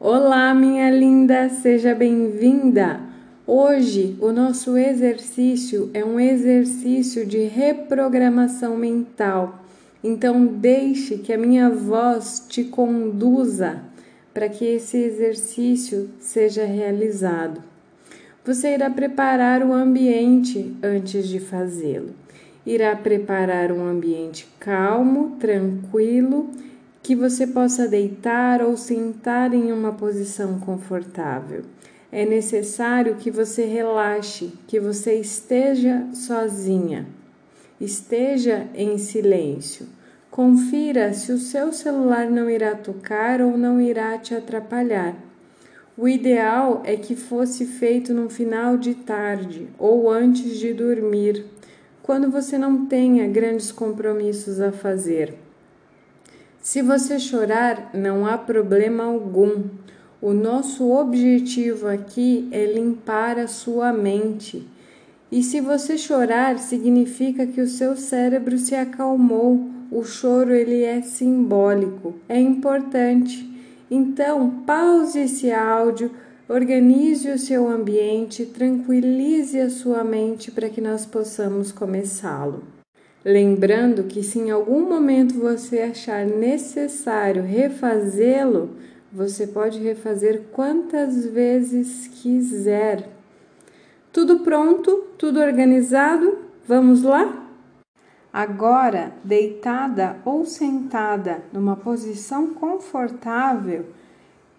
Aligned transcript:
Olá, 0.00 0.54
minha 0.54 0.88
linda, 0.92 1.48
seja 1.48 1.92
bem-vinda! 1.92 3.00
Hoje 3.44 4.16
o 4.20 4.30
nosso 4.30 4.76
exercício 4.78 5.90
é 5.92 6.04
um 6.04 6.20
exercício 6.20 7.26
de 7.26 7.38
reprogramação 7.38 8.76
mental. 8.76 9.58
Então, 10.02 10.46
deixe 10.46 11.18
que 11.18 11.32
a 11.32 11.36
minha 11.36 11.68
voz 11.68 12.46
te 12.48 12.62
conduza 12.62 13.82
para 14.32 14.48
que 14.48 14.64
esse 14.64 14.96
exercício 14.96 16.08
seja 16.20 16.64
realizado. 16.64 17.60
Você 18.44 18.74
irá 18.74 18.88
preparar 18.88 19.64
o 19.64 19.72
ambiente 19.72 20.76
antes 20.80 21.26
de 21.26 21.40
fazê-lo. 21.40 22.10
Irá 22.64 22.94
preparar 22.94 23.72
um 23.72 23.84
ambiente 23.84 24.46
calmo, 24.60 25.36
tranquilo 25.40 26.48
que 27.08 27.14
você 27.14 27.46
possa 27.46 27.88
deitar 27.88 28.60
ou 28.60 28.76
sentar 28.76 29.54
em 29.54 29.72
uma 29.72 29.94
posição 29.94 30.60
confortável. 30.60 31.62
É 32.12 32.26
necessário 32.26 33.14
que 33.14 33.30
você 33.30 33.64
relaxe, 33.64 34.52
que 34.66 34.78
você 34.78 35.14
esteja 35.14 36.06
sozinha, 36.12 37.06
esteja 37.80 38.66
em 38.74 38.98
silêncio. 38.98 39.86
Confira 40.30 41.14
se 41.14 41.32
o 41.32 41.38
seu 41.38 41.72
celular 41.72 42.28
não 42.28 42.50
irá 42.50 42.74
tocar 42.74 43.40
ou 43.40 43.56
não 43.56 43.80
irá 43.80 44.18
te 44.18 44.34
atrapalhar. 44.34 45.16
O 45.96 46.06
ideal 46.06 46.82
é 46.84 46.94
que 46.94 47.16
fosse 47.16 47.64
feito 47.64 48.12
no 48.12 48.28
final 48.28 48.76
de 48.76 48.94
tarde 48.94 49.66
ou 49.78 50.10
antes 50.10 50.58
de 50.58 50.74
dormir, 50.74 51.46
quando 52.02 52.30
você 52.30 52.58
não 52.58 52.84
tenha 52.84 53.26
grandes 53.26 53.72
compromissos 53.72 54.60
a 54.60 54.70
fazer. 54.70 55.47
Se 56.60 56.82
você 56.82 57.18
chorar, 57.18 57.90
não 57.94 58.26
há 58.26 58.36
problema 58.36 59.04
algum. 59.04 59.64
O 60.20 60.32
nosso 60.32 60.90
objetivo 60.90 61.86
aqui 61.86 62.48
é 62.50 62.66
limpar 62.66 63.38
a 63.38 63.46
sua 63.46 63.92
mente. 63.92 64.66
E 65.30 65.42
se 65.42 65.60
você 65.60 65.96
chorar, 65.96 66.58
significa 66.58 67.46
que 67.46 67.60
o 67.60 67.68
seu 67.68 67.96
cérebro 67.96 68.58
se 68.58 68.74
acalmou. 68.74 69.70
O 69.90 70.02
choro 70.02 70.52
ele 70.52 70.82
é 70.82 71.00
simbólico, 71.00 72.14
é 72.28 72.38
importante. 72.38 73.48
Então, 73.90 74.62
pause 74.66 75.20
esse 75.20 75.50
áudio, 75.50 76.10
organize 76.48 77.30
o 77.30 77.38
seu 77.38 77.68
ambiente, 77.68 78.44
tranquilize 78.44 79.58
a 79.58 79.70
sua 79.70 80.04
mente 80.04 80.50
para 80.50 80.68
que 80.68 80.80
nós 80.80 81.06
possamos 81.06 81.72
começá-lo. 81.72 82.77
Lembrando 83.24 84.04
que 84.04 84.22
se 84.22 84.38
em 84.38 84.50
algum 84.50 84.88
momento 84.88 85.34
você 85.34 85.80
achar 85.80 86.24
necessário 86.24 87.42
refazê-lo, 87.42 88.70
você 89.12 89.46
pode 89.46 89.80
refazer 89.80 90.42
quantas 90.52 91.26
vezes 91.26 92.06
quiser. 92.06 93.08
Tudo 94.12 94.40
pronto? 94.40 95.04
Tudo 95.18 95.40
organizado? 95.40 96.38
Vamos 96.66 97.02
lá? 97.02 97.46
Agora, 98.32 99.12
deitada 99.24 100.16
ou 100.24 100.44
sentada 100.44 101.42
numa 101.52 101.74
posição 101.74 102.54
confortável, 102.54 103.86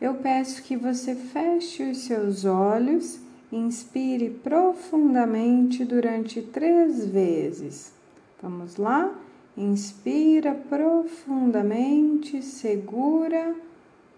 eu 0.01 0.15
peço 0.15 0.63
que 0.63 0.75
você 0.75 1.15
feche 1.15 1.83
os 1.83 1.99
seus 1.99 2.45
olhos, 2.45 3.19
inspire 3.51 4.29
profundamente 4.29 5.85
durante 5.85 6.41
três 6.41 7.05
vezes. 7.05 7.98
Vamos 8.41 8.77
lá? 8.77 9.13
Inspira 9.57 10.55
profundamente, 10.55 12.41
segura. 12.41 13.53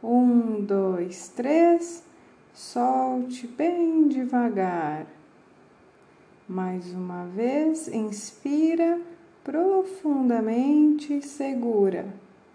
Um, 0.03 0.63
dois, 0.63 1.29
três. 1.29 2.03
Solte 2.53 3.47
bem 3.47 4.07
devagar. 4.07 5.07
Mais 6.47 6.93
uma 6.93 7.25
vez, 7.25 7.87
inspira 7.87 9.01
profundamente, 9.43 11.25
segura. 11.25 12.13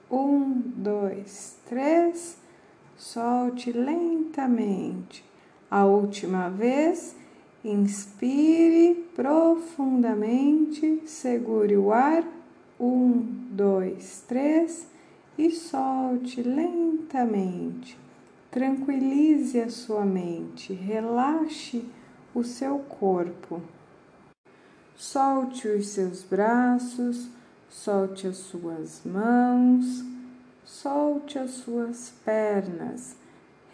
Um, 0.08 0.62
dois, 0.76 1.58
três. 1.66 2.38
Solte 2.96 3.72
lentamente. 3.72 5.24
A 5.68 5.84
última 5.84 6.48
vez, 6.48 7.16
Inspire 7.68 8.94
profundamente, 9.16 11.02
segure 11.04 11.76
o 11.76 11.92
ar. 11.92 12.22
Um, 12.78 13.26
dois, 13.50 14.22
três 14.28 14.86
e 15.36 15.50
solte 15.50 16.42
lentamente. 16.42 17.98
Tranquilize 18.52 19.60
a 19.60 19.68
sua 19.68 20.04
mente, 20.04 20.72
relaxe 20.72 21.84
o 22.32 22.44
seu 22.44 22.78
corpo. 22.78 23.60
Solte 24.94 25.66
os 25.66 25.88
seus 25.88 26.22
braços, 26.22 27.28
solte 27.68 28.28
as 28.28 28.36
suas 28.36 29.00
mãos, 29.04 30.04
solte 30.64 31.36
as 31.36 31.50
suas 31.50 32.14
pernas. 32.24 33.16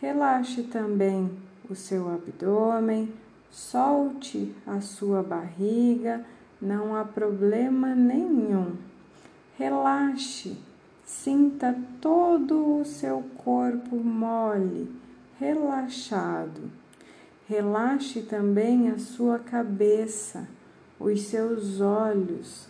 Relaxe 0.01 0.63
também 0.63 1.31
o 1.69 1.75
seu 1.75 2.09
abdômen, 2.09 3.13
Solte 3.53 4.57
a 4.67 4.81
sua 4.81 5.23
barriga, 5.23 6.25
não 6.59 6.97
há 6.97 7.05
problema 7.05 7.95
nenhum. 7.95 8.77
Relaxe, 9.59 10.57
sinta 11.05 11.77
todo 12.01 12.81
o 12.81 12.85
seu 12.87 13.23
corpo 13.37 13.97
mole, 13.97 14.91
relaxado. 15.39 16.71
Relaxe 17.47 18.23
também 18.23 18.89
a 18.89 18.99
sua 18.99 19.39
cabeça, 19.39 20.49
os 20.99 21.21
seus 21.21 21.79
olhos. 21.79 22.69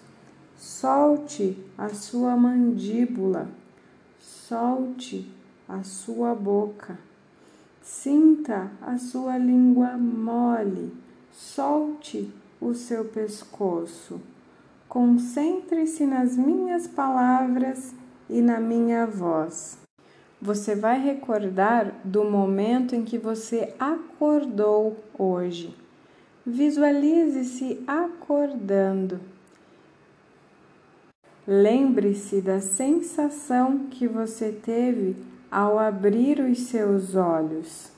Solte 0.57 1.65
a 1.79 1.91
sua 1.91 2.37
mandíbula, 2.37 3.49
solte 4.19 5.33
a 5.69 5.85
sua 5.85 6.35
boca. 6.35 6.99
Sinta 7.83 8.71
a 8.81 8.97
sua 8.97 9.37
língua 9.37 9.99
mole, 9.99 10.93
solte 11.33 12.33
o 12.61 12.75
seu 12.75 13.07
pescoço. 13.07 14.21
Concentre-se 14.89 16.07
nas 16.07 16.37
minhas 16.37 16.87
palavras 16.87 17.93
e 18.31 18.41
na 18.41 18.61
minha 18.61 19.05
voz. 19.05 19.79
Você 20.41 20.77
vai 20.77 21.01
recordar 21.01 21.93
do 22.05 22.25
momento 22.25 22.95
em 22.95 23.05
que 23.05 23.19
você 23.19 23.75
acordou 23.81 24.97
hoje. 25.19 25.77
Visualize-se 26.47 27.83
acordando. 27.85 29.19
Lembre-se 31.45 32.41
da 32.41 32.61
sensação 32.61 33.87
que 33.91 34.07
você 34.07 34.53
teve 34.53 35.32
ao 35.53 35.79
abrir 35.79 36.41
os 36.41 36.61
seus 36.61 37.15
olhos. 37.15 37.91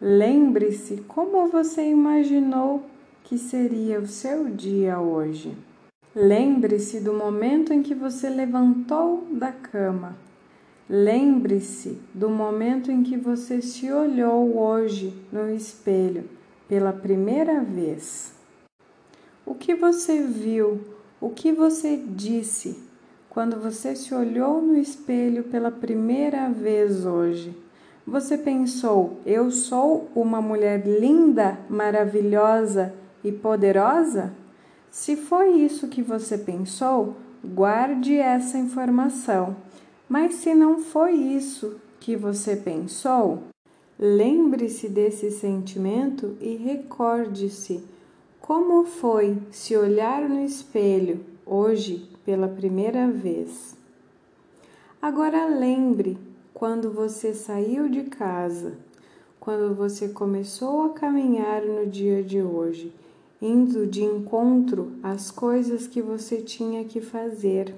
Lembre-se 0.00 0.98
como 1.08 1.48
você 1.48 1.84
imaginou 1.84 2.84
que 3.24 3.36
seria 3.36 3.98
o 3.98 4.06
seu 4.06 4.48
dia 4.48 5.00
hoje. 5.00 5.52
Lembre-se 6.14 7.00
do 7.00 7.12
momento 7.12 7.72
em 7.72 7.82
que 7.82 7.92
você 7.92 8.30
levantou 8.30 9.26
da 9.32 9.50
cama. 9.50 10.16
Lembre-se 10.88 11.98
do 12.14 12.30
momento 12.30 12.92
em 12.92 13.02
que 13.02 13.16
você 13.16 13.60
se 13.60 13.90
olhou 13.90 14.56
hoje 14.56 15.12
no 15.32 15.52
espelho 15.52 16.30
pela 16.68 16.92
primeira 16.92 17.64
vez. 17.64 18.32
O 19.44 19.56
que 19.56 19.74
você 19.74 20.22
viu? 20.22 20.80
O 21.20 21.30
que 21.30 21.50
você 21.50 21.96
disse? 21.96 22.85
Quando 23.36 23.60
você 23.60 23.94
se 23.94 24.14
olhou 24.14 24.62
no 24.62 24.78
espelho 24.78 25.44
pela 25.44 25.70
primeira 25.70 26.48
vez 26.48 27.04
hoje? 27.04 27.54
Você 28.06 28.38
pensou, 28.38 29.18
eu 29.26 29.50
sou 29.50 30.08
uma 30.14 30.40
mulher 30.40 30.86
linda, 30.86 31.58
maravilhosa 31.68 32.94
e 33.22 33.30
poderosa? 33.30 34.32
Se 34.90 35.16
foi 35.16 35.50
isso 35.50 35.86
que 35.88 36.00
você 36.00 36.38
pensou, 36.38 37.14
guarde 37.44 38.16
essa 38.16 38.56
informação. 38.56 39.54
Mas 40.08 40.36
se 40.36 40.54
não 40.54 40.78
foi 40.78 41.12
isso 41.12 41.76
que 42.00 42.16
você 42.16 42.56
pensou, 42.56 43.42
lembre-se 43.98 44.88
desse 44.88 45.30
sentimento 45.30 46.38
e 46.40 46.56
recorde-se 46.56 47.84
como 48.40 48.86
foi 48.86 49.36
se 49.50 49.76
olhar 49.76 50.26
no 50.26 50.42
espelho 50.42 51.20
hoje 51.44 52.15
pela 52.26 52.48
primeira 52.48 53.08
vez. 53.08 53.76
Agora 55.00 55.46
lembre 55.46 56.18
quando 56.52 56.90
você 56.90 57.32
saiu 57.32 57.88
de 57.88 58.02
casa, 58.02 58.74
quando 59.38 59.76
você 59.76 60.08
começou 60.08 60.82
a 60.82 60.88
caminhar 60.88 61.62
no 61.62 61.86
dia 61.86 62.24
de 62.24 62.42
hoje, 62.42 62.92
indo 63.40 63.86
de 63.86 64.02
encontro 64.02 64.90
às 65.04 65.30
coisas 65.30 65.86
que 65.86 66.02
você 66.02 66.38
tinha 66.38 66.82
que 66.84 67.00
fazer. 67.00 67.72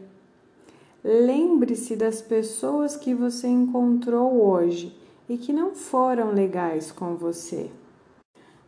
Lembre-se 1.05 1.95
das 1.95 2.23
pessoas 2.23 2.97
que 2.97 3.15
você 3.15 3.47
encontrou 3.47 4.43
hoje 4.43 4.97
e 5.29 5.37
que 5.37 5.53
não 5.53 5.75
foram 5.75 6.33
legais 6.33 6.91
com 6.91 7.15
você. 7.15 7.71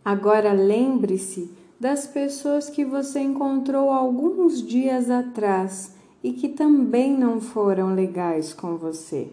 Agora 0.04 0.52
lembre-se 0.52 1.50
das 1.80 2.06
pessoas 2.06 2.68
que 2.68 2.84
você 2.84 3.20
encontrou 3.20 3.90
alguns 3.90 4.62
dias 4.62 5.08
atrás 5.08 5.94
e 6.22 6.32
que 6.32 6.50
também 6.50 7.16
não 7.16 7.40
foram 7.40 7.94
legais 7.94 8.52
com 8.52 8.76
você. 8.76 9.28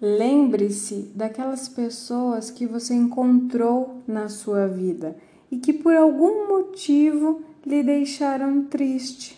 Lembre-se 0.00 1.10
daquelas 1.14 1.68
pessoas 1.68 2.50
que 2.50 2.66
você 2.66 2.94
encontrou 2.94 4.02
na 4.06 4.28
sua 4.28 4.68
vida 4.68 5.16
e 5.50 5.58
que 5.58 5.72
por 5.72 5.94
algum 5.94 6.48
motivo 6.48 7.42
lhe 7.66 7.82
deixaram 7.82 8.64
triste. 8.64 9.36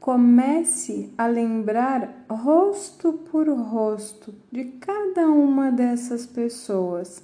Comece 0.00 1.10
a 1.16 1.26
lembrar 1.26 2.26
rosto 2.28 3.12
por 3.30 3.48
rosto 3.48 4.34
de 4.50 4.64
cada 4.64 5.28
uma 5.28 5.70
dessas 5.70 6.26
pessoas. 6.26 7.22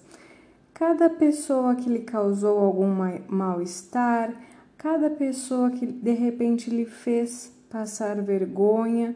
Cada 0.74 1.10
pessoa 1.10 1.74
que 1.74 1.88
lhe 1.88 2.00
causou 2.00 2.58
algum 2.58 2.88
mal-estar, 3.28 4.34
cada 4.78 5.10
pessoa 5.10 5.70
que 5.70 5.86
de 5.86 6.12
repente 6.12 6.70
lhe 6.70 6.86
fez 6.86 7.52
passar 7.69 8.20
vergonha, 8.22 9.14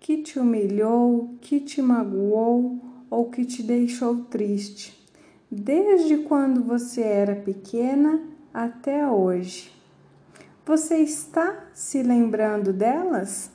que 0.00 0.18
te 0.18 0.38
humilhou, 0.38 1.36
que 1.40 1.60
te 1.60 1.80
magoou 1.80 2.80
ou 3.08 3.30
que 3.30 3.44
te 3.44 3.62
deixou 3.62 4.24
triste, 4.24 4.96
desde 5.50 6.18
quando 6.18 6.62
você 6.62 7.02
era 7.02 7.36
pequena 7.36 8.20
até 8.52 9.08
hoje. 9.08 9.72
Você 10.64 10.98
está 10.98 11.68
se 11.72 12.02
lembrando 12.02 12.72
delas? 12.72 13.50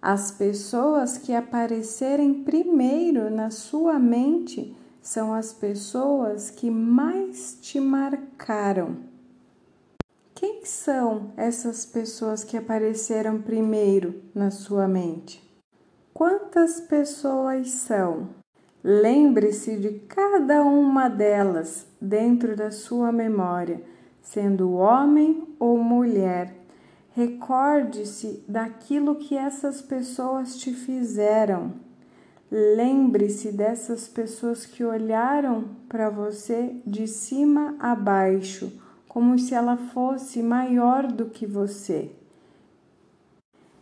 As 0.00 0.30
pessoas 0.30 1.16
que 1.16 1.32
aparecerem 1.32 2.44
primeiro 2.44 3.30
na 3.30 3.50
sua 3.50 3.98
mente 3.98 4.76
são 5.02 5.34
as 5.34 5.52
pessoas 5.52 6.48
que 6.50 6.70
mais 6.70 7.58
te 7.60 7.78
marcaram. 7.80 8.96
Quem 10.34 10.64
são 10.64 11.32
essas 11.36 11.84
pessoas 11.84 12.42
que 12.44 12.56
apareceram 12.56 13.42
primeiro 13.42 14.22
na 14.34 14.50
sua 14.50 14.88
mente? 14.88 15.42
Quantas 16.14 16.80
pessoas 16.80 17.70
são? 17.70 18.30
Lembre-se 18.82 19.76
de 19.76 19.90
cada 20.08 20.62
uma 20.62 21.08
delas 21.08 21.86
dentro 22.00 22.56
da 22.56 22.70
sua 22.70 23.12
memória 23.12 23.92
sendo 24.22 24.72
homem 24.72 25.46
ou 25.58 25.76
mulher. 25.76 26.54
Recorde-se 27.14 28.42
daquilo 28.48 29.16
que 29.16 29.36
essas 29.36 29.82
pessoas 29.82 30.56
te 30.56 30.72
fizeram. 30.72 31.74
Lembre-se 32.54 33.50
dessas 33.50 34.06
pessoas 34.06 34.66
que 34.66 34.84
olharam 34.84 35.64
para 35.88 36.10
você 36.10 36.76
de 36.86 37.06
cima 37.06 37.74
a 37.80 37.94
baixo, 37.94 38.70
como 39.08 39.38
se 39.38 39.54
ela 39.54 39.78
fosse 39.78 40.42
maior 40.42 41.06
do 41.10 41.30
que 41.30 41.46
você. 41.46 42.10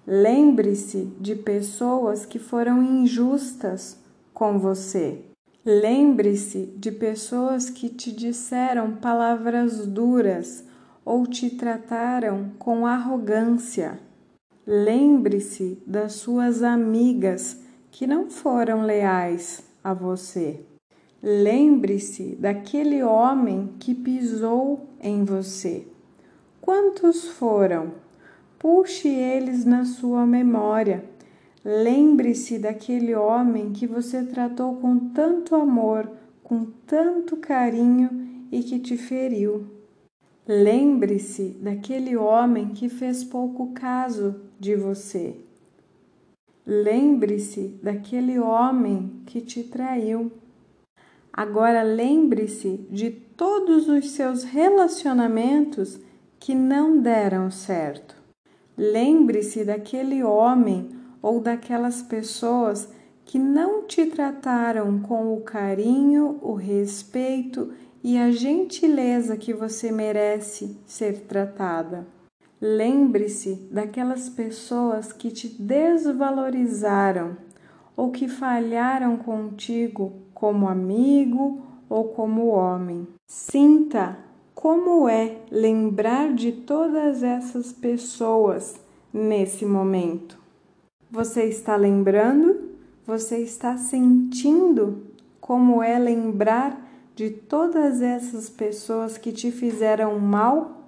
Lembre-se 0.06 1.12
de 1.18 1.34
pessoas 1.34 2.24
que 2.24 2.38
foram 2.38 2.80
injustas 2.80 3.98
com 4.32 4.56
você. 4.56 5.20
Lembre-se 5.64 6.72
de 6.76 6.92
pessoas 6.92 7.68
que 7.68 7.88
te 7.88 8.12
disseram 8.12 8.92
palavras 8.92 9.84
duras 9.84 10.64
ou 11.04 11.26
te 11.26 11.50
trataram 11.50 12.52
com 12.56 12.86
arrogância. 12.86 13.98
Lembre-se 14.64 15.82
das 15.84 16.12
suas 16.12 16.62
amigas 16.62 17.68
que 17.90 18.06
não 18.06 18.30
foram 18.30 18.82
leais 18.82 19.62
a 19.82 19.92
você. 19.92 20.60
Lembre-se 21.22 22.36
daquele 22.36 23.02
homem 23.02 23.74
que 23.78 23.94
pisou 23.94 24.88
em 25.00 25.24
você. 25.24 25.86
Quantos 26.60 27.28
foram? 27.28 27.92
Puxe 28.58 29.08
eles 29.08 29.64
na 29.64 29.84
sua 29.84 30.26
memória 30.26 31.04
Lembre-se 31.64 32.58
daquele 32.58 33.14
homem 33.14 33.70
que 33.72 33.86
você 33.86 34.24
tratou 34.24 34.76
com 34.76 35.10
tanto 35.10 35.54
amor, 35.54 36.10
com 36.42 36.64
tanto 36.86 37.36
carinho 37.36 38.46
e 38.50 38.62
que 38.62 38.78
te 38.78 38.96
feriu. 38.96 39.66
Lembre-se 40.48 41.50
daquele 41.60 42.16
homem 42.16 42.70
que 42.70 42.88
fez 42.88 43.22
pouco 43.22 43.72
caso 43.72 44.40
de 44.58 44.74
você. 44.74 45.36
Lembre-se 46.72 47.80
daquele 47.82 48.38
homem 48.38 49.22
que 49.26 49.40
te 49.40 49.64
traiu. 49.64 50.30
Agora 51.32 51.82
lembre-se 51.82 52.86
de 52.88 53.10
todos 53.10 53.88
os 53.88 54.10
seus 54.10 54.44
relacionamentos 54.44 55.98
que 56.38 56.54
não 56.54 57.00
deram 57.00 57.50
certo. 57.50 58.14
Lembre-se 58.78 59.64
daquele 59.64 60.22
homem 60.22 60.90
ou 61.20 61.40
daquelas 61.40 62.02
pessoas 62.02 62.88
que 63.24 63.36
não 63.36 63.82
te 63.82 64.06
trataram 64.06 65.00
com 65.00 65.34
o 65.34 65.40
carinho, 65.40 66.38
o 66.40 66.54
respeito 66.54 67.72
e 68.00 68.16
a 68.16 68.30
gentileza 68.30 69.36
que 69.36 69.52
você 69.52 69.90
merece 69.90 70.78
ser 70.86 71.22
tratada. 71.22 72.19
Lembre-se 72.60 73.54
daquelas 73.70 74.28
pessoas 74.28 75.12
que 75.12 75.30
te 75.30 75.48
desvalorizaram 75.48 77.36
ou 77.96 78.10
que 78.10 78.28
falharam 78.28 79.16
contigo 79.16 80.12
como 80.34 80.68
amigo 80.68 81.62
ou 81.88 82.08
como 82.08 82.48
homem. 82.48 83.08
Sinta 83.26 84.18
como 84.54 85.08
é 85.08 85.38
lembrar 85.50 86.34
de 86.34 86.52
todas 86.52 87.22
essas 87.22 87.72
pessoas 87.72 88.78
nesse 89.12 89.64
momento. 89.64 90.38
Você 91.10 91.44
está 91.44 91.76
lembrando? 91.76 92.70
Você 93.06 93.38
está 93.38 93.78
sentindo 93.78 95.06
como 95.40 95.82
é 95.82 95.98
lembrar 95.98 96.88
de 97.16 97.30
todas 97.30 98.02
essas 98.02 98.48
pessoas 98.48 99.18
que 99.18 99.32
te 99.32 99.50
fizeram 99.50 100.18
mal? 100.18 100.79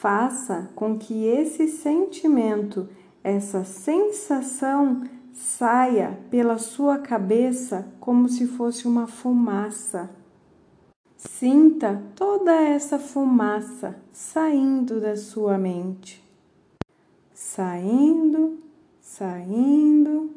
Faça 0.00 0.70
com 0.74 0.98
que 0.98 1.24
esse 1.24 1.68
sentimento, 1.68 2.88
essa 3.22 3.64
sensação 3.64 5.04
saia 5.32 6.18
pela 6.30 6.58
sua 6.58 6.98
cabeça 6.98 7.92
como 7.98 8.28
se 8.28 8.46
fosse 8.46 8.86
uma 8.86 9.06
fumaça. 9.06 10.10
Sinta 11.16 12.02
toda 12.14 12.52
essa 12.52 12.98
fumaça 12.98 13.96
saindo 14.12 15.00
da 15.00 15.16
sua 15.16 15.56
mente, 15.58 16.22
saindo 17.32 18.58
saindo 19.06 20.30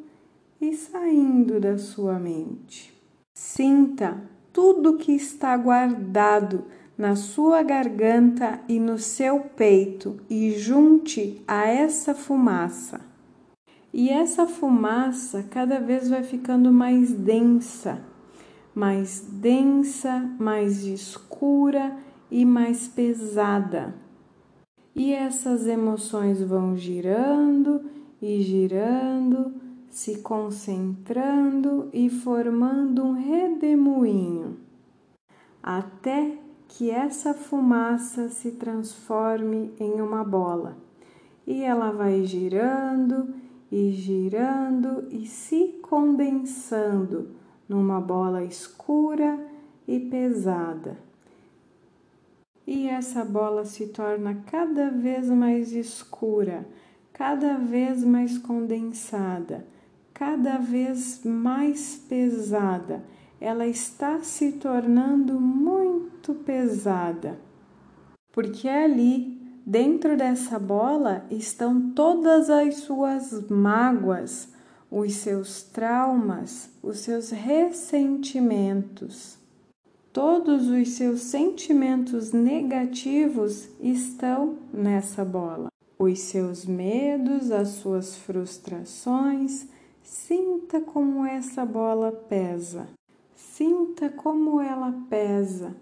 e 0.62 0.74
saindo 0.74 1.60
da 1.60 1.78
sua 1.78 2.18
mente. 2.18 2.94
Sinta 3.34 4.22
tudo 4.54 4.96
que 4.96 5.12
está 5.12 5.58
guardado 5.58 6.64
na 7.00 7.16
sua 7.16 7.64
garganta 7.64 8.60
e 8.68 8.78
no 8.78 8.98
seu 8.98 9.40
peito 9.40 10.18
e 10.30 10.52
junte 10.52 11.42
a 11.48 11.66
essa 11.66 12.14
fumaça. 12.14 13.00
E 13.94 14.10
essa 14.10 14.46
fumaça 14.46 15.46
cada 15.50 15.80
vez 15.80 16.10
vai 16.10 16.24
ficando 16.24 16.74
mais 16.74 17.14
densa, 17.14 18.02
mais 18.76 19.26
densa, 19.32 20.30
mais 20.38 20.84
escura 20.84 21.96
e 22.30 22.44
mais 22.44 22.90
pesada. 22.90 23.96
E 24.94 25.14
essas 25.14 25.68
emoções 25.68 26.42
vão 26.42 26.76
girando 26.76 27.82
e 28.22 28.42
girando, 28.42 29.54
se 29.90 30.18
concentrando 30.18 31.88
e 31.94 32.10
formando 32.10 33.06
um 33.06 33.14
redemoinho, 33.14 34.58
até 35.64 36.38
que 36.70 36.90
essa 36.90 37.34
fumaça 37.34 38.30
se 38.30 38.52
transforme 38.52 39.74
em 39.78 40.00
uma 40.00 40.24
bola. 40.24 40.78
E 41.46 41.62
ela 41.62 41.92
vai 41.92 42.24
girando 42.24 43.36
e 43.70 43.92
girando 43.92 45.06
e 45.12 45.26
se 45.26 45.80
condensando 45.82 47.32
numa 47.68 48.00
bola 48.00 48.46
escura 48.46 49.38
e 49.86 50.00
pesada. 50.00 50.98
E 52.66 52.88
essa 52.88 53.26
bola 53.26 53.66
se 53.66 53.88
torna 53.88 54.44
cada 54.46 54.90
vez 54.90 55.28
mais 55.28 55.74
escura 55.74 56.66
cada 57.20 57.58
vez 57.58 58.02
mais 58.02 58.38
condensada, 58.38 59.68
cada 60.14 60.58
vez 60.58 61.20
mais 61.26 61.98
pesada. 62.08 63.04
Ela 63.42 63.68
está 63.68 64.22
se 64.22 64.52
tornando 64.54 65.40
muito 65.40 66.34
pesada, 66.34 67.40
porque 68.34 68.68
ali, 68.68 69.40
dentro 69.66 70.18
dessa 70.18 70.60
bola, 70.60 71.26
estão 71.32 71.92
todas 71.92 72.50
as 72.50 72.76
suas 72.76 73.48
mágoas, 73.50 74.50
os 74.92 75.16
seus 75.16 75.64
traumas, 75.64 76.70
os 76.84 77.00
seus 77.00 77.30
ressentimentos. 77.30 79.40
Todos 80.12 80.68
os 80.68 80.90
seus 80.90 81.22
sentimentos 81.22 82.34
negativos 82.34 83.70
estão 83.80 84.58
nessa 84.74 85.24
bola. 85.24 85.70
Os 85.98 86.20
seus 86.20 86.66
medos, 86.66 87.52
as 87.52 87.70
suas 87.70 88.18
frustrações, 88.18 89.66
sinta 90.02 90.82
como 90.82 91.26
essa 91.26 91.64
bola 91.64 92.12
pesa. 92.12 92.99
Sinta 93.60 94.08
como 94.08 94.62
ela 94.62 95.04
pesa. 95.10 95.76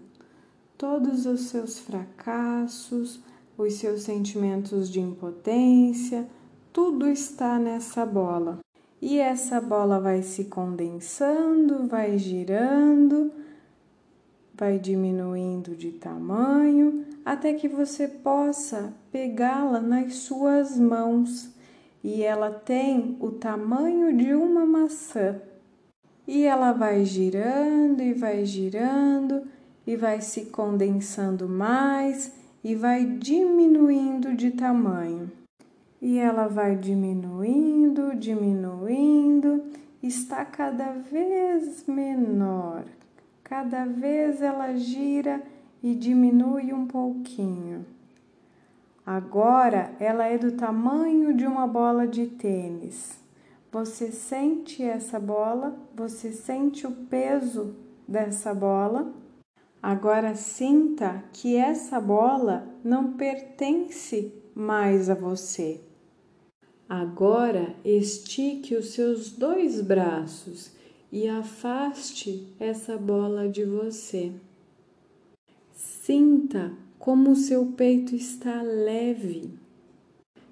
Todos 0.76 1.26
os 1.26 1.42
seus 1.42 1.78
fracassos, 1.78 3.20
os 3.56 3.74
seus 3.74 4.02
sentimentos 4.02 4.90
de 4.90 4.98
impotência, 4.98 6.26
tudo 6.72 7.06
está 7.06 7.56
nessa 7.56 8.04
bola. 8.04 8.58
E 9.00 9.20
essa 9.20 9.60
bola 9.60 10.00
vai 10.00 10.22
se 10.22 10.46
condensando, 10.46 11.86
vai 11.86 12.18
girando 12.18 13.30
vai 14.52 14.76
diminuindo 14.76 15.76
de 15.76 15.92
tamanho 15.92 17.06
até 17.24 17.54
que 17.54 17.68
você 17.68 18.08
possa 18.08 18.92
pegá-la 19.12 19.78
nas 19.78 20.14
suas 20.14 20.76
mãos 20.76 21.54
e 22.02 22.24
ela 22.24 22.50
tem 22.50 23.16
o 23.20 23.30
tamanho 23.30 24.16
de 24.16 24.34
uma 24.34 24.66
maçã. 24.66 25.40
E 26.28 26.44
ela 26.44 26.70
vai 26.70 27.04
girando 27.04 28.00
e 28.00 28.12
vai 28.12 28.44
girando 28.44 29.42
e 29.84 29.96
vai 29.96 30.20
se 30.20 30.46
condensando 30.46 31.48
mais 31.48 32.32
e 32.62 32.76
vai 32.76 33.04
diminuindo 33.04 34.34
de 34.34 34.52
tamanho. 34.52 35.32
E 36.00 36.18
ela 36.18 36.46
vai 36.46 36.76
diminuindo, 36.76 38.14
diminuindo, 38.14 39.64
está 40.00 40.44
cada 40.44 40.92
vez 40.92 41.84
menor, 41.88 42.84
Cada 43.48 43.86
vez 43.86 44.42
ela 44.42 44.74
gira 44.76 45.42
e 45.82 45.94
diminui 45.94 46.70
um 46.74 46.86
pouquinho. 46.86 47.86
Agora 49.06 49.90
ela 49.98 50.26
é 50.26 50.36
do 50.36 50.52
tamanho 50.52 51.32
de 51.32 51.46
uma 51.46 51.66
bola 51.66 52.06
de 52.06 52.26
tênis. 52.26 53.18
Você 53.70 54.10
sente 54.10 54.82
essa 54.82 55.20
bola? 55.20 55.78
Você 55.94 56.32
sente 56.32 56.86
o 56.86 56.90
peso 56.90 57.74
dessa 58.06 58.54
bola? 58.54 59.12
Agora 59.82 60.34
sinta 60.34 61.22
que 61.32 61.54
essa 61.54 62.00
bola 62.00 62.66
não 62.82 63.12
pertence 63.12 64.32
mais 64.54 65.10
a 65.10 65.14
você. 65.14 65.80
Agora 66.88 67.76
estique 67.84 68.74
os 68.74 68.92
seus 68.92 69.30
dois 69.32 69.82
braços 69.82 70.72
e 71.12 71.28
afaste 71.28 72.50
essa 72.58 72.96
bola 72.96 73.48
de 73.48 73.64
você. 73.64 74.32
Sinta 75.74 76.72
como 76.98 77.32
o 77.32 77.36
seu 77.36 77.66
peito 77.66 78.14
está 78.14 78.62
leve. 78.62 79.50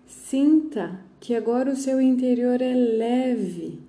Sinta 0.07 1.06
que 1.27 1.35
agora 1.35 1.73
o 1.73 1.77
seu 1.77 2.01
interior 2.01 2.63
é 2.63 2.73
leve, 2.73 3.81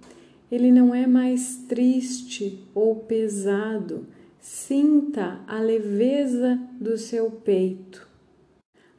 ele 0.52 0.72
não 0.72 0.96
é 0.96 1.06
mais 1.06 1.58
triste 1.68 2.68
ou 2.74 2.96
pesado. 2.96 4.08
Sinta 4.42 5.42
a 5.46 5.60
leveza 5.60 6.60
do 6.82 6.98
seu 6.98 7.30
peito. 7.30 8.08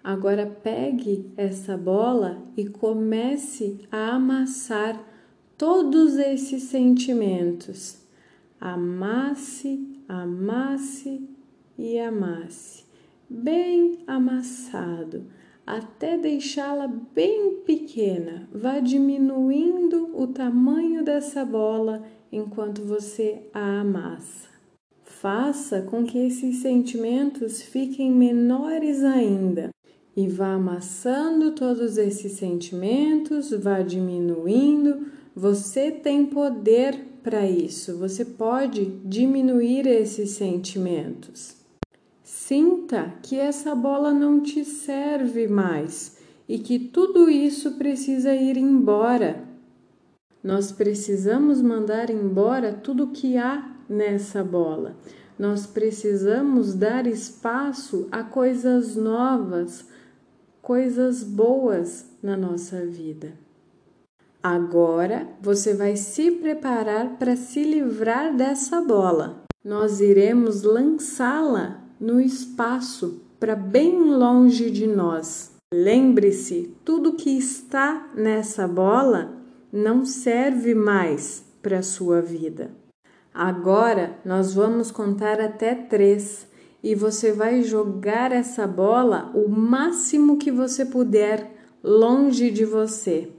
Agora 0.04 0.46
pegue 0.46 1.32
essa 1.36 1.76
bola 1.76 2.40
e 2.56 2.68
comece 2.68 3.80
a 3.90 4.14
amassar 4.14 5.04
todos 5.56 6.16
esses 6.16 6.62
sentimentos. 6.62 7.98
Amasse, 8.60 9.84
amasse 10.08 11.28
e 11.76 11.98
amasse, 11.98 12.84
bem 13.28 13.98
amassado, 14.06 15.24
até 15.76 16.16
deixá-la 16.16 16.86
bem 16.86 17.60
pequena. 17.66 18.48
Vá 18.52 18.80
diminuindo 18.80 20.10
o 20.14 20.26
tamanho 20.26 21.04
dessa 21.04 21.44
bola 21.44 22.02
enquanto 22.32 22.82
você 22.82 23.42
a 23.52 23.80
amassa. 23.80 24.48
Faça 25.04 25.82
com 25.82 26.04
que 26.04 26.18
esses 26.18 26.56
sentimentos 26.62 27.62
fiquem 27.62 28.10
menores 28.10 29.02
ainda 29.02 29.70
e 30.16 30.26
vá 30.26 30.54
amassando 30.54 31.52
todos 31.52 31.96
esses 31.96 32.32
sentimentos, 32.32 33.50
vá 33.50 33.82
diminuindo 33.82 35.06
você 35.38 35.92
tem 35.92 36.26
poder 36.26 37.20
para 37.22 37.48
isso, 37.48 37.96
você 37.96 38.24
pode 38.24 38.86
diminuir 39.04 39.86
esses 39.86 40.30
sentimentos. 40.30 41.57
Sinta 42.48 43.12
que 43.22 43.38
essa 43.38 43.74
bola 43.74 44.10
não 44.10 44.40
te 44.40 44.64
serve 44.64 45.46
mais 45.46 46.16
e 46.48 46.58
que 46.58 46.78
tudo 46.78 47.28
isso 47.28 47.72
precisa 47.72 48.34
ir 48.34 48.56
embora. 48.56 49.44
Nós 50.42 50.72
precisamos 50.72 51.60
mandar 51.60 52.08
embora 52.08 52.72
tudo 52.72 53.08
que 53.08 53.36
há 53.36 53.70
nessa 53.86 54.42
bola. 54.42 54.96
Nós 55.38 55.66
precisamos 55.66 56.72
dar 56.72 57.06
espaço 57.06 58.08
a 58.10 58.22
coisas 58.22 58.96
novas, 58.96 59.86
coisas 60.62 61.22
boas 61.22 62.06
na 62.22 62.34
nossa 62.34 62.86
vida. 62.86 63.34
Agora 64.42 65.28
você 65.38 65.74
vai 65.74 65.96
se 65.96 66.30
preparar 66.30 67.18
para 67.18 67.36
se 67.36 67.62
livrar 67.62 68.34
dessa 68.34 68.80
bola. 68.80 69.44
Nós 69.62 70.00
iremos 70.00 70.62
lançá-la 70.62 71.86
no 72.00 72.20
espaço 72.20 73.22
para 73.38 73.54
bem 73.54 73.98
longe 74.02 74.70
de 74.70 74.86
nós. 74.86 75.52
Lembre-se, 75.72 76.74
tudo 76.84 77.14
que 77.14 77.30
está 77.30 78.10
nessa 78.14 78.66
bola 78.66 79.36
não 79.72 80.04
serve 80.04 80.74
mais 80.74 81.44
para 81.62 81.78
a 81.78 81.82
sua 81.82 82.20
vida. 82.20 82.70
Agora 83.32 84.18
nós 84.24 84.54
vamos 84.54 84.90
contar 84.90 85.40
até 85.40 85.74
três 85.74 86.46
e 86.82 86.94
você 86.94 87.32
vai 87.32 87.62
jogar 87.62 88.32
essa 88.32 88.66
bola 88.66 89.30
o 89.34 89.48
máximo 89.48 90.38
que 90.38 90.50
você 90.50 90.84
puder 90.84 91.50
longe 91.82 92.50
de 92.50 92.64
você 92.64 93.30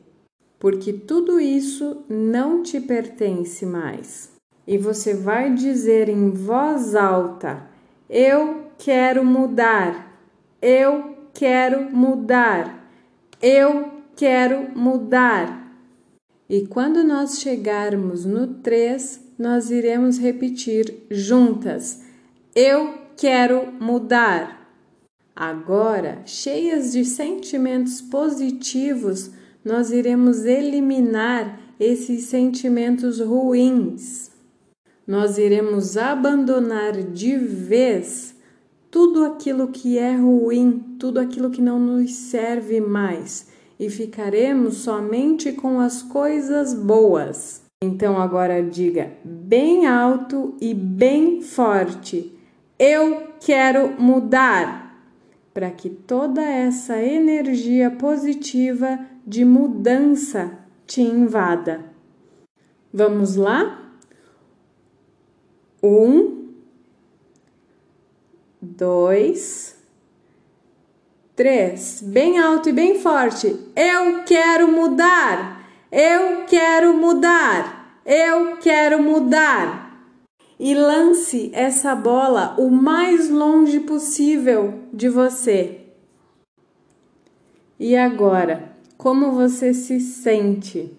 porque 0.60 0.92
tudo 0.92 1.40
isso 1.40 2.04
não 2.10 2.62
te 2.62 2.82
pertence 2.82 3.66
mais. 3.66 4.32
E 4.68 4.78
você 4.78 5.16
vai 5.16 5.54
dizer 5.54 6.10
em 6.10 6.30
voz 6.30 6.94
alta: 6.94 7.69
Eu 8.10 8.72
quero 8.80 9.24
mudar, 9.24 10.20
eu 10.60 11.16
quero 11.32 11.96
mudar, 11.96 12.92
eu 13.40 14.02
quero 14.16 14.76
mudar. 14.76 15.72
E 16.50 16.66
quando 16.66 17.04
nós 17.04 17.40
chegarmos 17.40 18.26
no 18.26 18.48
3, 18.48 19.22
nós 19.38 19.70
iremos 19.70 20.18
repetir 20.18 21.06
juntas: 21.12 22.02
Eu 22.56 22.96
quero 23.16 23.72
mudar. 23.80 24.60
Agora, 25.36 26.24
cheias 26.26 26.92
de 26.94 27.06
sentimentos 27.06 28.02
positivos, 28.02 29.30
nós 29.64 29.92
iremos 29.92 30.46
eliminar 30.46 31.60
esses 31.80 32.24
sentimentos 32.24 33.20
ruins. 33.20 34.32
Nós 35.10 35.40
iremos 35.40 35.98
abandonar 35.98 36.94
de 37.02 37.36
vez 37.36 38.36
tudo 38.92 39.26
aquilo 39.26 39.70
que 39.70 39.98
é 39.98 40.16
ruim, 40.16 40.98
tudo 41.00 41.20
aquilo 41.20 41.50
que 41.50 41.64
não 41.64 41.80
nos 41.80 42.14
serve 42.14 42.80
mais 42.80 43.48
e 43.80 43.90
ficaremos 43.90 44.76
somente 44.76 45.52
com 45.52 45.80
as 45.80 46.04
coisas 46.04 46.76
boas. 46.76 47.64
Então 47.84 48.22
agora 48.22 48.62
diga 48.62 49.14
bem 49.26 49.88
alto 49.88 50.56
e 50.62 50.76
bem 50.76 51.42
forte: 51.42 52.32
Eu 52.78 53.30
quero 53.40 54.00
mudar, 54.00 54.96
para 55.56 55.72
que 55.72 55.90
toda 55.90 56.44
essa 56.44 57.02
energia 57.02 57.90
positiva 57.90 59.00
de 59.26 59.44
mudança 59.44 60.52
te 60.86 61.02
invada. 61.02 61.84
Vamos 62.94 63.36
lá? 63.36 63.89
Um, 65.82 66.54
dois, 68.62 69.78
três. 71.36 72.02
Bem 72.02 72.38
alto 72.38 72.70
e 72.70 72.74
bem 72.74 73.00
forte. 73.00 73.48
Eu 73.76 74.24
quero 74.26 74.72
mudar. 74.72 75.66
Eu 75.92 76.46
quero 76.46 76.94
mudar. 76.94 78.02
Eu 78.06 78.58
quero 78.58 79.02
mudar. 79.02 80.06
E 80.60 80.74
lance 80.74 81.50
essa 81.54 81.96
bola 81.96 82.56
o 82.58 82.70
mais 82.70 83.30
longe 83.30 83.80
possível 83.80 84.80
de 84.92 85.08
você. 85.08 85.80
E 87.80 87.96
agora? 87.96 88.76
Como 88.98 89.32
você 89.32 89.74
se 89.74 90.02
sente? 90.02 90.94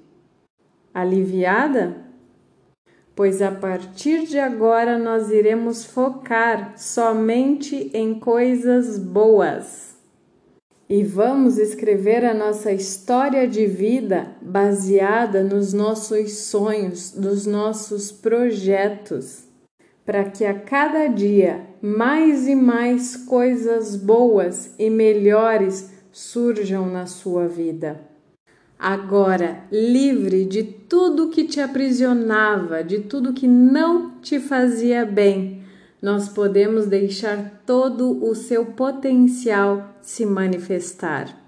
Aliviada? 0.95 2.10
Pois 3.21 3.43
a 3.43 3.51
partir 3.51 4.27
de 4.27 4.39
agora 4.39 4.99
nós 4.99 5.31
iremos 5.31 5.85
focar 5.85 6.73
somente 6.79 7.91
em 7.93 8.19
coisas 8.19 8.99
boas. 8.99 9.95
E 10.89 11.05
vamos 11.05 11.59
escrever 11.59 12.25
a 12.25 12.33
nossa 12.33 12.73
história 12.73 13.47
de 13.47 13.67
vida 13.67 14.35
baseada 14.41 15.45
nos 15.45 15.75
nossos 15.75 16.33
sonhos, 16.33 17.15
nos 17.15 17.45
nossos 17.45 18.11
projetos, 18.11 19.45
para 20.07 20.25
que 20.25 20.47
a 20.47 20.59
cada 20.59 21.07
dia 21.07 21.67
mais 21.83 22.49
e 22.49 22.55
mais 22.55 23.17
coisas 23.17 23.97
boas 23.97 24.71
e 24.79 24.89
melhores 24.89 25.91
surjam 26.11 26.87
na 26.87 27.05
sua 27.05 27.47
vida. 27.47 28.10
Agora, 28.83 29.65
livre 29.71 30.47
de 30.47 30.63
tudo 30.63 31.29
que 31.29 31.45
te 31.45 31.61
aprisionava, 31.61 32.83
de 32.83 33.01
tudo 33.01 33.35
que 33.35 33.47
não 33.47 34.13
te 34.23 34.41
fazia 34.41 35.05
bem, 35.05 35.63
nós 36.01 36.31
podemos 36.31 36.87
deixar 36.87 37.61
todo 37.67 38.25
o 38.25 38.35
seu 38.35 38.65
potencial 38.65 39.99
se 40.01 40.25
manifestar. 40.25 41.39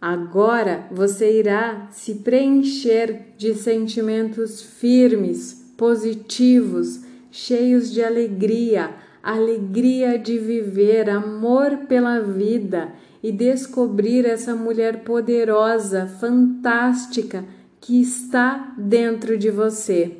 Agora 0.00 0.88
você 0.90 1.38
irá 1.38 1.86
se 1.92 2.16
preencher 2.16 3.34
de 3.38 3.54
sentimentos 3.54 4.60
firmes, 4.60 5.72
positivos, 5.76 7.02
cheios 7.30 7.92
de 7.92 8.02
alegria, 8.02 8.90
alegria 9.22 10.18
de 10.18 10.40
viver, 10.40 11.08
amor 11.08 11.86
pela 11.86 12.18
vida 12.18 12.92
e 13.22 13.30
descobrir 13.30 14.26
essa 14.26 14.54
mulher 14.54 15.04
poderosa, 15.04 16.06
fantástica 16.06 17.44
que 17.80 18.00
está 18.00 18.74
dentro 18.76 19.38
de 19.38 19.50
você. 19.50 20.16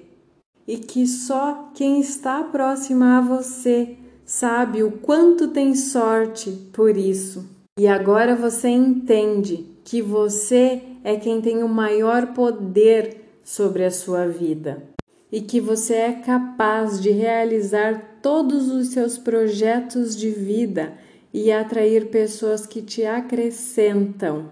E 0.66 0.76
que 0.76 1.06
só 1.06 1.70
quem 1.74 2.00
está 2.00 2.44
próxima 2.44 3.18
a 3.18 3.20
você 3.20 3.96
sabe 4.24 4.82
o 4.82 4.92
quanto 4.92 5.48
tem 5.48 5.74
sorte 5.74 6.50
por 6.72 6.96
isso. 6.96 7.44
E 7.78 7.88
agora 7.88 8.36
você 8.36 8.68
entende 8.68 9.66
que 9.84 10.00
você 10.00 10.82
é 11.02 11.16
quem 11.16 11.40
tem 11.40 11.64
o 11.64 11.68
maior 11.68 12.28
poder 12.32 13.40
sobre 13.42 13.84
a 13.84 13.90
sua 13.90 14.26
vida 14.26 14.92
e 15.32 15.40
que 15.40 15.58
você 15.58 15.94
é 15.94 16.12
capaz 16.12 17.00
de 17.00 17.10
realizar 17.10 18.18
todos 18.20 18.70
os 18.70 18.88
seus 18.88 19.16
projetos 19.16 20.14
de 20.14 20.30
vida 20.30 20.92
e 21.32 21.50
atrair 21.50 22.08
pessoas 22.10 22.66
que 22.66 22.82
te 22.82 23.04
acrescentam. 23.04 24.50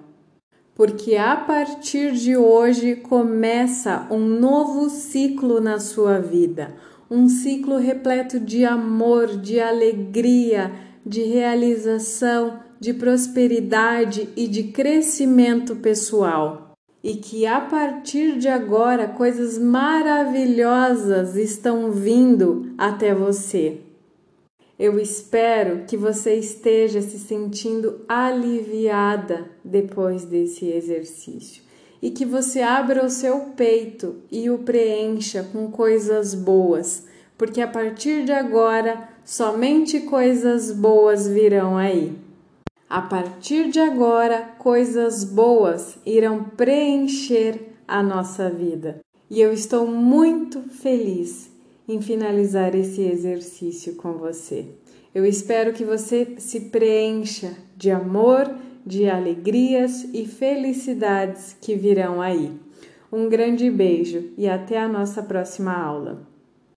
Porque 0.74 1.16
a 1.16 1.36
partir 1.36 2.12
de 2.12 2.36
hoje 2.36 2.96
começa 2.96 4.06
um 4.10 4.20
novo 4.20 4.88
ciclo 4.88 5.60
na 5.60 5.78
sua 5.78 6.18
vida, 6.18 6.74
um 7.10 7.28
ciclo 7.28 7.76
repleto 7.76 8.40
de 8.40 8.64
amor, 8.64 9.26
de 9.26 9.60
alegria, 9.60 10.72
de 11.04 11.22
realização, 11.22 12.60
de 12.78 12.94
prosperidade 12.94 14.30
e 14.34 14.48
de 14.48 14.64
crescimento 14.64 15.76
pessoal. 15.76 16.72
E 17.02 17.14
que 17.14 17.46
a 17.46 17.60
partir 17.60 18.38
de 18.38 18.48
agora 18.48 19.08
coisas 19.08 19.58
maravilhosas 19.58 21.36
estão 21.36 21.90
vindo 21.90 22.72
até 22.78 23.14
você. 23.14 23.80
Eu 24.80 24.98
espero 24.98 25.84
que 25.86 25.94
você 25.94 26.36
esteja 26.36 27.02
se 27.02 27.18
sentindo 27.18 28.00
aliviada 28.08 29.50
depois 29.62 30.24
desse 30.24 30.68
exercício 30.68 31.62
e 32.00 32.10
que 32.10 32.24
você 32.24 32.62
abra 32.62 33.04
o 33.04 33.10
seu 33.10 33.40
peito 33.54 34.22
e 34.32 34.48
o 34.48 34.60
preencha 34.60 35.46
com 35.52 35.70
coisas 35.70 36.34
boas, 36.34 37.06
porque 37.36 37.60
a 37.60 37.68
partir 37.68 38.24
de 38.24 38.32
agora 38.32 39.06
somente 39.22 40.00
coisas 40.00 40.72
boas 40.72 41.28
virão 41.28 41.76
aí. 41.76 42.16
A 42.88 43.02
partir 43.02 43.68
de 43.68 43.78
agora, 43.78 44.54
coisas 44.58 45.24
boas 45.24 45.98
irão 46.06 46.42
preencher 46.42 47.74
a 47.86 48.02
nossa 48.02 48.48
vida. 48.48 49.00
E 49.28 49.42
eu 49.42 49.52
estou 49.52 49.86
muito 49.86 50.62
feliz 50.70 51.49
em 51.92 52.00
finalizar 52.00 52.74
esse 52.74 53.02
exercício 53.02 53.96
com 53.96 54.12
você. 54.12 54.66
Eu 55.12 55.26
espero 55.26 55.72
que 55.72 55.84
você 55.84 56.36
se 56.38 56.60
preencha 56.60 57.56
de 57.76 57.90
amor, 57.90 58.48
de 58.86 59.08
alegrias 59.08 60.04
e 60.14 60.24
felicidades 60.24 61.56
que 61.60 61.74
virão 61.74 62.22
aí. 62.22 62.52
Um 63.12 63.28
grande 63.28 63.68
beijo 63.68 64.30
e 64.38 64.48
até 64.48 64.78
a 64.78 64.88
nossa 64.88 65.20
próxima 65.20 65.72
aula. 65.72 66.29